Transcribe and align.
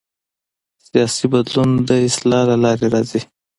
سیاسي 0.87 1.25
بدلون 1.33 1.69
د 1.87 1.89
اصلاح 2.07 2.43
له 2.49 2.55
لارې 2.63 2.87
راځي 2.93 3.21